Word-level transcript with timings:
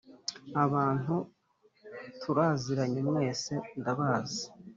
abantu 0.63 1.15
turaziranye 2.21 2.99
mwese 3.09 3.53
ndabazi 3.79 4.43